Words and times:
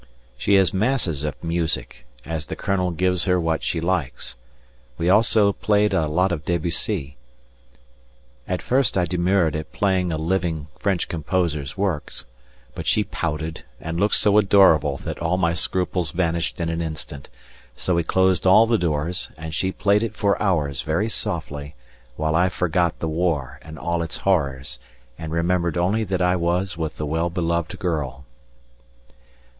She 0.35 0.55
has 0.55 0.73
masses 0.73 1.23
of 1.23 1.43
music, 1.43 2.07
as 2.25 2.47
the 2.47 2.55
Colonel 2.55 2.89
gives 2.89 3.25
her 3.25 3.39
what 3.39 3.61
she 3.61 3.79
likes. 3.79 4.35
We 4.97 5.11
also 5.11 5.53
played 5.53 5.93
a 5.93 6.07
lot 6.07 6.31
of 6.31 6.43
Debussy. 6.43 7.17
At 8.47 8.63
first 8.63 8.97
I 8.97 9.05
demurred 9.05 9.55
at 9.55 9.71
playing 9.71 10.11
a 10.11 10.17
living 10.17 10.69
French 10.79 11.07
composer's 11.07 11.77
works, 11.77 12.25
but 12.73 12.87
she 12.87 13.03
pouted 13.03 13.63
and 13.79 13.99
looked 13.99 14.15
so 14.15 14.39
adorable 14.39 14.97
that 14.97 15.19
all 15.19 15.37
my 15.37 15.53
scruples 15.53 16.09
vanished 16.09 16.59
in 16.59 16.69
an 16.69 16.81
instant, 16.81 17.29
so 17.75 17.93
we 17.93 18.03
closed 18.03 18.47
all 18.47 18.65
the 18.65 18.79
doors 18.79 19.29
and 19.37 19.53
she 19.53 19.71
played 19.71 20.01
it 20.01 20.15
for 20.17 20.41
hours 20.41 20.81
very 20.81 21.09
softly 21.09 21.75
whilst 22.17 22.35
I 22.37 22.49
forgot 22.49 22.97
the 22.97 23.07
war 23.07 23.59
and 23.61 23.77
all 23.77 24.01
its 24.01 24.17
horrors 24.17 24.79
and 25.19 25.31
remembered 25.31 25.77
only 25.77 26.03
that 26.05 26.23
I 26.23 26.37
was 26.37 26.75
with 26.75 26.97
the 26.97 27.05
well 27.05 27.29
beloved 27.29 27.77
girl. 27.77 28.25